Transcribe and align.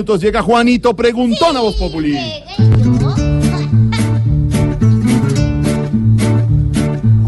Entonces 0.00 0.26
llega 0.26 0.42
Juanito, 0.42 0.94
preguntón 0.94 1.56
a 1.56 1.60
Voz 1.60 1.74
Populi. 1.74 2.16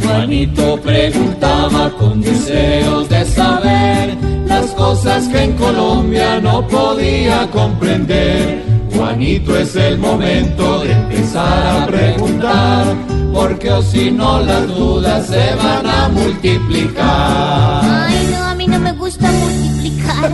Juanito 0.00 0.80
preguntaba 0.80 1.90
con 1.98 2.20
deseos 2.20 3.08
de 3.08 3.24
saber 3.24 4.16
las 4.46 4.66
cosas 4.70 5.26
que 5.26 5.42
en 5.42 5.56
Colombia 5.56 6.38
no 6.40 6.64
podía 6.68 7.50
comprender. 7.50 8.62
Juanito 8.94 9.58
es 9.58 9.74
el 9.74 9.98
momento 9.98 10.84
de 10.84 10.92
empezar 10.92 11.82
a 11.82 11.86
preguntar, 11.88 12.94
porque 13.32 13.70
o 13.70 13.82
si 13.82 14.10
no 14.10 14.40
las 14.40 14.66
dudas 14.68 15.26
se 15.26 15.54
van 15.56 15.86
a 15.86 16.08
multiplicar. 16.08 17.80
Ay, 17.84 18.28
no, 18.32 18.44
a 18.44 18.54
mí 18.54 18.66
no 18.66 18.78
me 18.78 18.92
gusta 18.92 19.30
multiplicar. 19.30 20.32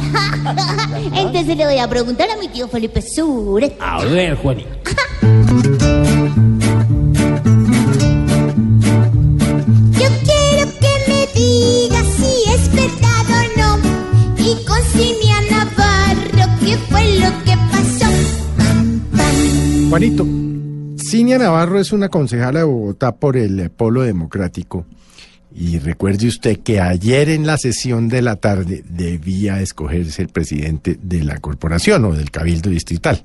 Entonces 1.14 1.56
le 1.56 1.66
voy 1.66 1.78
a 1.78 1.88
preguntar 1.88 2.28
a 2.30 2.36
mi 2.36 2.48
tío 2.48 2.68
Felipe 2.68 3.02
Sure. 3.02 3.76
A 3.80 4.04
ver, 4.04 4.36
Juanito. 4.36 4.68
Yo 9.92 10.08
quiero 10.24 10.72
que 10.80 10.92
me 11.08 11.26
diga 11.34 12.02
si 12.16 12.50
es 12.50 12.72
verdad 12.72 13.26
o 13.30 13.58
no. 13.58 13.78
Y 14.38 14.64
con 14.64 14.82
Cinia 14.92 15.40
Navarro, 15.50 16.52
¿qué 16.60 16.76
fue 16.88 17.18
lo 17.18 17.44
que 17.44 17.56
pasó? 17.70 18.10
Juanito, 19.90 20.26
Cinia 21.08 21.38
Navarro 21.38 21.78
es 21.78 21.92
una 21.92 22.08
concejala 22.08 22.60
de 22.60 22.64
Bogotá 22.64 23.14
por 23.14 23.36
el 23.36 23.70
Polo 23.70 24.02
Democrático. 24.02 24.86
Y 25.54 25.78
recuerde 25.78 26.26
usted 26.26 26.58
que 26.58 26.80
ayer 26.80 27.28
en 27.28 27.46
la 27.46 27.58
sesión 27.58 28.08
de 28.08 28.22
la 28.22 28.34
tarde 28.34 28.82
debía 28.88 29.60
escogerse 29.60 30.22
el 30.22 30.30
presidente 30.30 30.98
de 31.00 31.22
la 31.22 31.38
corporación 31.38 32.04
o 32.06 32.12
del 32.12 32.32
cabildo 32.32 32.70
distrital. 32.70 33.22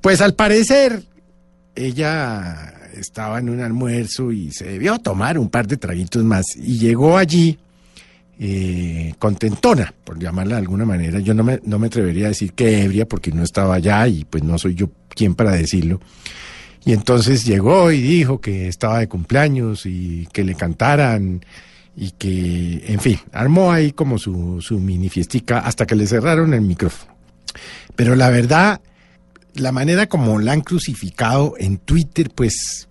Pues 0.00 0.20
al 0.20 0.34
parecer 0.34 1.04
ella 1.76 2.74
estaba 2.98 3.38
en 3.38 3.48
un 3.48 3.60
almuerzo 3.60 4.32
y 4.32 4.50
se 4.50 4.64
debió 4.64 4.98
tomar 4.98 5.38
un 5.38 5.48
par 5.48 5.68
de 5.68 5.76
traguitos 5.76 6.24
más 6.24 6.56
y 6.56 6.76
llegó 6.78 7.18
allí 7.18 7.60
eh, 8.44 9.14
contentona, 9.20 9.94
por 10.02 10.18
llamarla 10.18 10.56
de 10.56 10.62
alguna 10.62 10.84
manera. 10.84 11.20
Yo 11.20 11.32
no 11.32 11.44
me, 11.44 11.60
no 11.64 11.78
me 11.78 11.86
atrevería 11.86 12.26
a 12.26 12.30
decir 12.30 12.54
que 12.54 12.82
ebria 12.82 13.06
porque 13.06 13.30
no 13.30 13.44
estaba 13.44 13.76
allá 13.76 14.08
y 14.08 14.24
pues 14.24 14.42
no 14.42 14.58
soy 14.58 14.74
yo 14.74 14.90
quien 15.10 15.36
para 15.36 15.52
decirlo. 15.52 16.00
Y 16.84 16.92
entonces 16.92 17.44
llegó 17.44 17.92
y 17.92 18.00
dijo 18.00 18.40
que 18.40 18.66
estaba 18.66 18.98
de 18.98 19.06
cumpleaños 19.06 19.86
y 19.86 20.26
que 20.32 20.42
le 20.42 20.56
cantaran 20.56 21.44
y 21.96 22.10
que, 22.10 22.82
en 22.88 22.98
fin, 22.98 23.20
armó 23.30 23.70
ahí 23.70 23.92
como 23.92 24.18
su, 24.18 24.60
su 24.60 24.80
mini 24.80 25.08
fiestica 25.08 25.60
hasta 25.60 25.86
que 25.86 25.94
le 25.94 26.08
cerraron 26.08 26.52
el 26.52 26.62
micrófono. 26.62 27.14
Pero 27.94 28.16
la 28.16 28.28
verdad, 28.30 28.80
la 29.54 29.70
manera 29.70 30.08
como 30.08 30.40
la 30.40 30.50
han 30.50 30.62
crucificado 30.62 31.54
en 31.58 31.78
Twitter, 31.78 32.32
pues, 32.34 32.88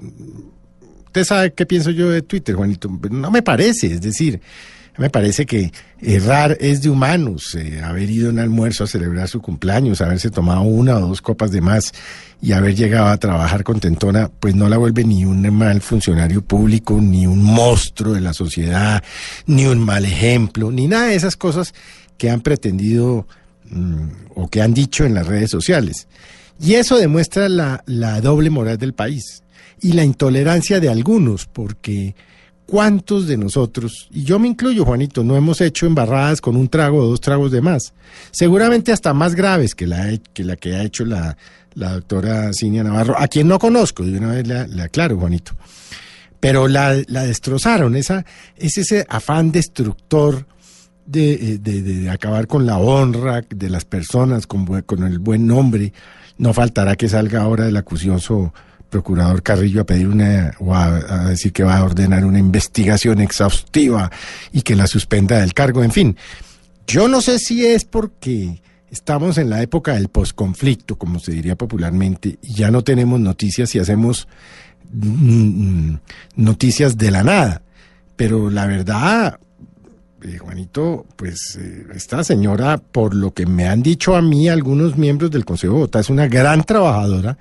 usted 1.11 1.25
sabe 1.25 1.51
qué 1.51 1.65
pienso 1.65 1.91
yo 1.91 2.09
de 2.09 2.21
Twitter, 2.21 2.55
Juanito. 2.55 2.89
No 3.09 3.31
me 3.31 3.41
parece, 3.41 3.87
es 3.87 3.99
decir, 3.99 4.39
me 4.97 5.09
parece 5.09 5.45
que 5.45 5.73
errar 5.99 6.55
es 6.61 6.81
de 6.81 6.89
humanos, 6.89 7.53
eh, 7.55 7.81
haber 7.83 8.09
ido 8.09 8.29
a 8.29 8.31
un 8.31 8.39
almuerzo 8.39 8.85
a 8.85 8.87
celebrar 8.87 9.27
su 9.27 9.41
cumpleaños, 9.41 9.99
haberse 9.99 10.29
tomado 10.29 10.61
una 10.61 10.95
o 10.95 11.01
dos 11.01 11.21
copas 11.21 11.51
de 11.51 11.59
más 11.59 11.91
y 12.41 12.53
haber 12.53 12.75
llegado 12.75 13.07
a 13.07 13.17
trabajar 13.17 13.65
contentona, 13.65 14.31
pues 14.39 14.55
no 14.55 14.69
la 14.69 14.77
vuelve 14.77 15.03
ni 15.03 15.25
un 15.25 15.41
mal 15.53 15.81
funcionario 15.81 16.41
público, 16.41 17.01
ni 17.01 17.27
un 17.27 17.43
monstruo 17.43 18.13
de 18.13 18.21
la 18.21 18.31
sociedad, 18.31 19.03
ni 19.47 19.65
un 19.65 19.79
mal 19.79 20.05
ejemplo, 20.05 20.71
ni 20.71 20.87
nada 20.87 21.07
de 21.07 21.15
esas 21.15 21.35
cosas 21.35 21.73
que 22.17 22.29
han 22.29 22.39
pretendido 22.39 23.27
mm, 23.69 24.07
o 24.35 24.47
que 24.47 24.61
han 24.61 24.73
dicho 24.73 25.03
en 25.03 25.13
las 25.13 25.27
redes 25.27 25.51
sociales. 25.51 26.07
Y 26.57 26.75
eso 26.75 26.97
demuestra 26.97 27.49
la, 27.49 27.83
la 27.85 28.21
doble 28.21 28.49
moral 28.49 28.77
del 28.77 28.93
país 28.93 29.43
y 29.81 29.93
la 29.93 30.03
intolerancia 30.03 30.79
de 30.79 30.89
algunos, 30.89 31.47
porque 31.47 32.15
¿cuántos 32.65 33.27
de 33.27 33.35
nosotros, 33.35 34.07
y 34.11 34.23
yo 34.23 34.39
me 34.39 34.47
incluyo, 34.47 34.85
Juanito, 34.85 35.23
no 35.23 35.35
hemos 35.35 35.59
hecho 35.59 35.87
embarradas 35.87 36.39
con 36.39 36.55
un 36.55 36.69
trago 36.69 36.99
o 36.99 37.07
dos 37.07 37.19
tragos 37.19 37.51
de 37.51 37.61
más? 37.61 37.93
Seguramente 38.31 38.91
hasta 38.91 39.13
más 39.13 39.35
graves 39.35 39.75
que 39.75 39.87
la, 39.87 40.17
que, 40.33 40.75
ha 40.75 40.83
hecho 40.83 41.03
la, 41.03 41.35
doctora 41.75 42.53
Cinia 42.53 42.83
Navarro, 42.83 43.15
a 43.17 43.27
quien 43.27 43.47
no 43.47 43.57
conozco, 43.57 44.03
de 44.03 44.17
una 44.17 44.31
vez 44.31 44.47
le, 44.47 44.81
aclaro, 44.81 45.17
Juanito. 45.17 45.53
Pero 46.39 46.67
la, 46.67 46.93
destrozaron, 46.93 47.95
esa, 47.95 48.25
es 48.55 48.77
ese 48.77 49.05
afán 49.09 49.51
destructor 49.51 50.45
de, 51.05 51.59
eh, 51.65 52.09
acabar 52.09 52.47
con 52.47 52.65
la 52.65 52.77
honra 52.77 53.43
de 53.49 53.69
las 53.69 53.85
personas, 53.85 54.47
con 54.47 55.03
el 55.03 55.19
buen 55.19 55.47
nombre. 55.47 55.91
No 56.37 56.53
faltará 56.53 56.95
que 56.95 57.09
salga 57.09 57.41
ahora 57.41 57.67
el 57.67 57.77
acucioso 57.77 58.53
procurador 58.91 59.41
Carrillo 59.41 59.81
a 59.81 59.85
pedir 59.85 60.07
una, 60.07 60.53
o 60.59 60.75
a, 60.75 61.29
decir 61.29 61.51
que 61.51 61.63
va 61.63 61.77
a 61.77 61.83
ordenar 61.83 62.25
una 62.25 62.37
investigación 62.37 63.21
exhaustiva 63.21 64.11
y 64.51 64.61
que 64.61 64.75
la 64.75 64.85
suspenda 64.85 65.39
del 65.39 65.55
cargo, 65.55 65.83
en 65.83 65.91
fin. 65.91 66.17
Yo 66.85 67.07
no 67.07 67.21
sé 67.21 67.39
si 67.39 67.65
es 67.65 67.85
porque 67.85 68.61
estamos 68.91 69.39
en 69.39 69.49
la 69.49 69.63
época 69.63 69.93
del 69.93 70.09
posconflicto, 70.09 70.97
como 70.97 71.19
se 71.19 71.31
diría 71.31 71.55
popularmente, 71.55 72.37
y 72.41 72.53
ya 72.55 72.69
no 72.69 72.83
tenemos 72.83 73.19
noticias 73.19 73.73
y 73.73 73.79
hacemos 73.79 74.27
mm, 74.91 75.95
noticias 76.35 76.97
de 76.97 77.11
la 77.11 77.23
nada. 77.23 77.61
Pero 78.17 78.49
la 78.49 78.67
verdad, 78.67 79.39
eh, 80.23 80.37
Juanito, 80.37 81.05
pues 81.15 81.57
eh, 81.59 81.87
esta 81.95 82.23
señora, 82.23 82.77
por 82.77 83.15
lo 83.15 83.33
que 83.33 83.45
me 83.45 83.67
han 83.67 83.81
dicho 83.81 84.15
a 84.15 84.21
mí 84.21 84.49
algunos 84.49 84.97
miembros 84.97 85.31
del 85.31 85.45
Consejo 85.45 85.87
de 85.87 85.99
es 85.99 86.09
una 86.09 86.27
gran 86.27 86.63
trabajadora, 86.63 87.37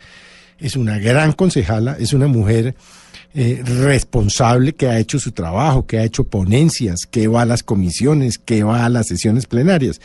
es 0.60 0.76
una 0.76 0.98
gran 0.98 1.32
concejala, 1.32 1.97
es 1.98 2.12
una 2.12 2.26
mujer 2.26 2.75
eh, 3.34 3.62
responsable 3.65 4.75
que 4.75 4.88
ha 4.88 4.98
hecho 4.98 5.19
su 5.19 5.32
trabajo, 5.32 5.87
que 5.87 5.98
ha 5.98 6.04
hecho 6.04 6.25
ponencias, 6.25 7.06
que 7.10 7.28
va 7.28 7.43
a 7.43 7.47
las 7.47 7.62
comisiones, 7.62 8.38
que 8.38 8.65
va 8.65 8.84
a 8.84 8.88
las 8.88 9.06
sesiones 9.06 9.47
plenarias. 9.47 10.00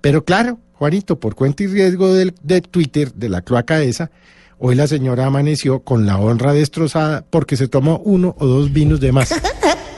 Pero 0.00 0.24
claro, 0.24 0.58
Juanito, 0.74 1.18
por 1.18 1.34
cuenta 1.34 1.64
y 1.64 1.66
riesgo 1.66 2.14
del, 2.14 2.34
de 2.42 2.60
Twitter, 2.60 3.12
de 3.12 3.28
la 3.28 3.42
cloaca 3.42 3.82
esa, 3.82 4.10
hoy 4.58 4.76
la 4.76 4.86
señora 4.86 5.26
amaneció 5.26 5.80
con 5.80 6.06
la 6.06 6.18
honra 6.18 6.52
destrozada 6.52 7.24
porque 7.28 7.56
se 7.56 7.68
tomó 7.68 8.00
uno 8.04 8.36
o 8.38 8.46
dos 8.46 8.72
vinos 8.72 9.00
de 9.00 9.12
más. 9.12 9.34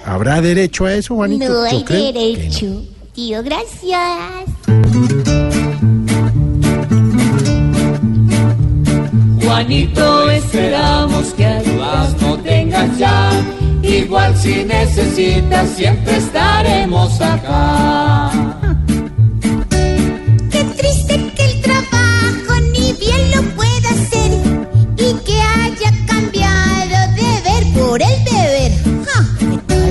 ¿Habrá 0.07 0.41
derecho 0.41 0.87
a 0.87 0.95
eso, 0.95 1.17
Juanito? 1.17 1.49
No 1.49 1.63
hay 1.63 1.85
no. 1.85 2.13
derecho. 2.13 2.83
Tío, 3.15 3.43
gracias. 3.43 4.01
Juanito, 9.51 10.31
esperamos 10.31 11.35
que 11.35 11.49
dudas 11.65 12.15
no 12.23 12.39
tengas 12.39 12.97
ya. 12.97 13.33
Igual 13.83 14.37
si 14.37 14.63
necesitas, 14.65 15.71
siempre 15.71 16.19
estaremos 16.19 17.21
acá. 17.21 18.31
Qué 20.53 20.63
triste 20.79 21.33
que 21.35 21.45
el 21.47 21.61
trabajo 21.63 22.61
ni 22.73 22.93
bien 22.93 23.33
lo 23.35 23.43
pueda 23.57 23.91
hacer 23.91 24.31
y 24.97 25.15
que 25.25 25.43
haya 25.43 25.93
cambiado 26.07 27.13
de 27.17 27.31
ver 27.43 27.65
por 27.75 28.01
el 28.01 28.25
deber. 28.25 28.71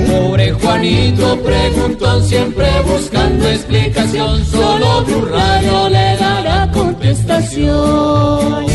Pobre 0.08 0.52
Juanito 0.52 1.38
preguntó 1.42 2.22
siempre 2.22 2.66
buscando 2.86 3.46
explicación. 3.46 4.42
Solo 4.46 5.04
Blue 5.04 5.26
Radio 5.26 5.90
le 5.90 6.16
dará 6.16 6.70
contestación. 6.72 8.69